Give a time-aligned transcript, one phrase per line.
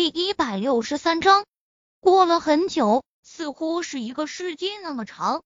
[0.00, 1.44] 第一百六十三章，
[2.00, 5.42] 过了很久，似乎是一个世纪那么长，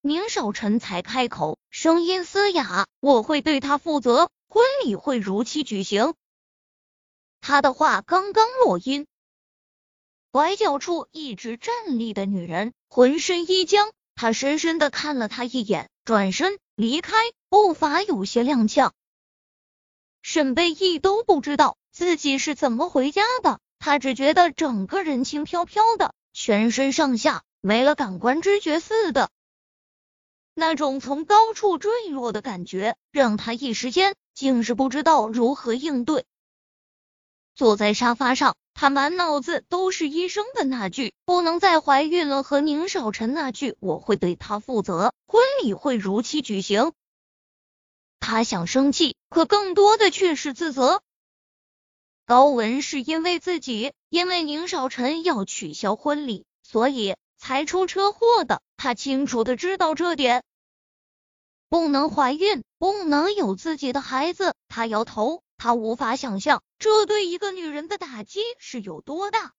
[0.00, 6.14] 宁少臣才开口，声音嘶哑：“我会对他负责，婚礼会如期举行。”
[7.42, 9.06] 他的话刚刚落音，
[10.30, 17.12] 拐角处一直站立的女人浑身一僵，她深深的看了他一眼，转身离开，
[17.50, 18.92] 步伐有些踉跄。
[20.22, 21.76] 沈贝义都不知道。
[21.96, 23.58] 自己是怎么回家的？
[23.78, 29.30] 他只觉得整个人轻飘飘的，全身上下没了感官知觉似的。
[30.52, 36.26] 那种从高处坠落的感觉，让他一时间竟是不知道如何应对。
[37.54, 46.92] 坐在沙发上，他满脑子都是医生的那句“不能再怀孕了”和宁少臣那句“我会对他负责，婚礼会如期举行”。
[48.20, 51.00] 他想生气，可更多的却是自责。
[52.26, 58.60] 高文是因为自己，因为宁少臣要取消婚礼，所以才出车祸的。
[58.76, 60.42] 他清楚的知道这点，
[61.68, 64.56] 不能怀孕，不能有自己的孩子。
[64.66, 69.54] 他摇头，他无法想象这对一个女人的打击是有多大。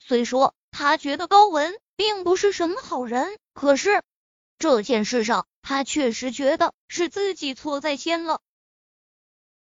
[0.00, 4.02] 虽说他觉得高文并不是什么好人，可是
[4.58, 8.40] 这件事上，他确实觉得是自己错在先了。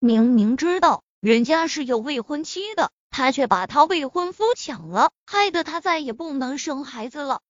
[0.01, 1.05] 明明知道。
[1.29, 7.43] 人家是有未婚妻的，他却把他未婚夫抢了，害得他再也不能生孩子了。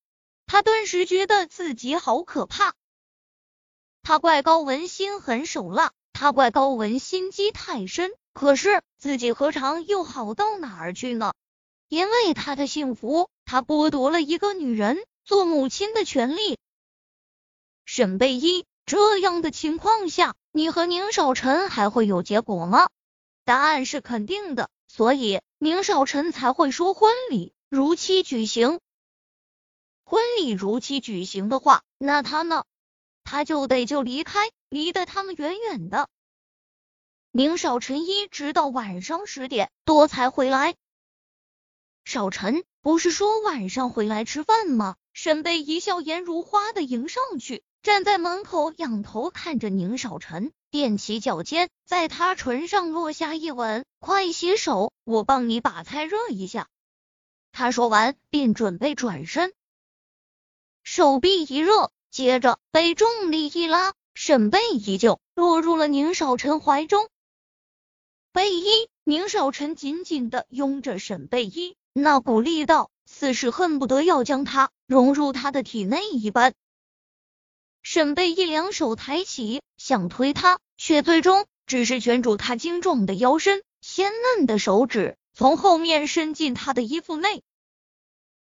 [0.47, 2.75] 他顿时觉得自己好可怕。
[4.03, 8.11] 他怪高文心狠手辣，他怪高文心机太深。
[8.35, 11.33] 可是自己何尝又好到哪儿去呢？
[11.89, 16.59] 因为他的幸福，他剥夺了一个女人做母亲的权利。
[17.85, 22.89] 沈贝依，这样的情况下，你和宁少臣还会有结果吗？
[23.49, 28.79] 答案是肯定的，所以宁少臣才会说婚礼如期举行。
[30.05, 32.67] 婚礼如期举行的话，那他呢？
[33.25, 36.11] 他就得就离开，离得他们远远的。
[37.33, 40.75] 宁少臣一直到晚上十点多才回来。
[42.05, 44.97] 少臣不是说晚上回来吃饭吗？
[45.15, 50.53] 沈贝一笑颜如花的迎上去，站在门口仰头看着宁少臣。
[50.71, 53.87] 踮起脚尖，在他唇上落下一吻。
[54.01, 56.69] 快洗手，我帮你把菜热一下。
[57.53, 59.53] 他说完，便准备转身，
[60.83, 67.09] 手臂一热，接着被重力一拉，沈贝依旧落入了宁少臣怀中。
[68.31, 76.55] 贝依，宁少臣紧紧的拥着沈贝依，那股力道似是恨不得要将他融入他的体内一般。
[77.83, 87.43] 沈贝一两手抬起，想推他，却最终只是圈住他精壮的腰身，鲜嫩的手指从后面伸进他的衣服内。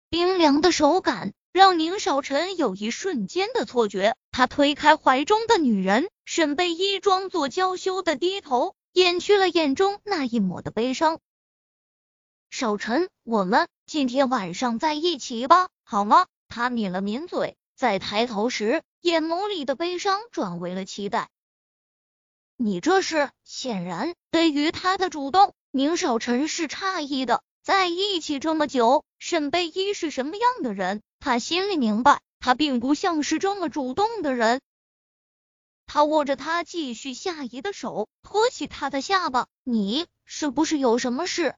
[0.09, 4.16] 冰凉的手感让宁少臣有一瞬间的错觉。
[4.31, 11.19] 他推开怀中的女人，沈贝依装作娇羞的低头，掩去了眼中那一抹的悲伤。
[12.50, 16.28] 少臣，我们今天晚上在一起吧，好吗？
[16.47, 18.81] 他抿了抿嘴，在抬头时。
[19.01, 21.29] 眼眸里的悲伤转为了期待。
[22.55, 27.43] 你这是显然对于他的主动，宁少臣是诧异的。
[27.61, 31.01] 在一起这么久，沈贝依是什么样的人？
[31.19, 34.61] 他心里明白，他并不像是这么主动的人。
[35.85, 39.47] 他握着他继续下移的手，托起他的下巴。
[39.66, 41.55] 你是不是有什么事？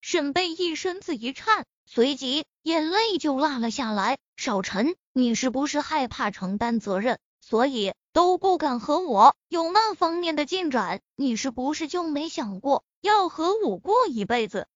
[0.00, 4.16] 沈贝一身子一颤，随即眼泪就落了下来。
[4.36, 4.94] 少臣。
[5.12, 11.00] 你是不是害怕承担责任，所以都不敢和我有那方面的进展？
[11.16, 14.68] 你是不是就没想过要和我过一辈子？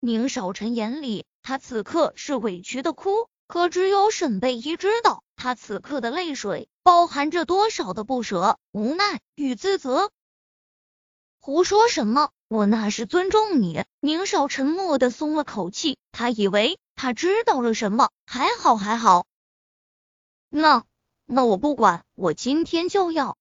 [0.00, 10.10] 宁少臣眼里，他此刻是委屈的哭，可只有沈贝依知道，他此刻的泪水包含着多少的不舍、无奈与自责。
[11.38, 12.30] 胡说什么？
[12.48, 13.84] 我那是尊重你。
[14.00, 19.26] 宁少沉默的松了口气，他以为他知道了什么，还好还好。
[20.48, 20.84] 那
[21.26, 23.36] 那我不管，我今天就要。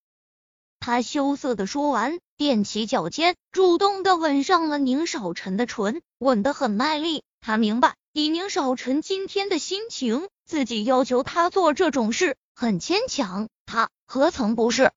[0.80, 7.24] 他羞涩的说完，踮起脚尖，主动的吻上了宁少臣的唇，吻得很卖力。
[7.42, 13.50] 他明白，以宁少臣今天的心情，自己要求他做这种事很牵强。
[13.68, 14.92] 他何曾不是